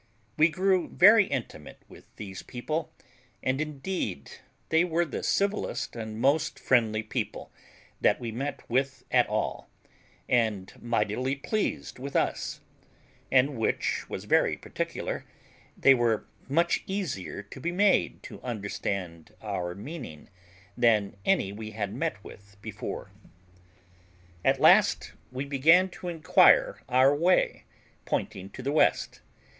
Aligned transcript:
We 0.35 0.49
grew 0.49 0.89
very 0.89 1.25
intimate 1.27 1.83
with 1.87 2.05
these 2.15 2.41
people, 2.41 2.91
and 3.43 3.61
indeed 3.61 4.31
they 4.69 4.83
were 4.83 5.05
the 5.05 5.21
civillest 5.21 5.95
and 5.95 6.19
most 6.19 6.57
friendly 6.57 7.03
people 7.03 7.51
that 8.01 8.19
we 8.19 8.31
met 8.31 8.67
with 8.67 9.03
at 9.11 9.27
all, 9.29 9.69
and 10.27 10.73
mightily 10.81 11.35
pleased 11.35 11.99
with 11.99 12.15
us; 12.15 12.61
and, 13.31 13.59
which 13.59 14.09
was 14.09 14.23
very 14.23 14.57
particular, 14.57 15.23
they 15.77 15.93
were 15.93 16.25
much 16.49 16.81
easier 16.87 17.43
to 17.43 17.59
be 17.59 17.71
made 17.71 18.23
to 18.23 18.41
understand 18.41 19.35
our 19.39 19.75
meaning 19.75 20.29
than 20.75 21.15
any 21.25 21.51
we 21.51 21.73
had 21.77 21.93
met 21.93 22.23
with 22.23 22.57
before. 22.59 23.11
At 24.43 24.59
last 24.59 25.13
we 25.31 25.45
began 25.45 25.89
to 25.89 26.07
inquire 26.07 26.81
our 26.89 27.15
way, 27.15 27.65
pointing 28.05 28.49
to 28.49 28.63
the 28.63 28.71
west. 28.71 29.21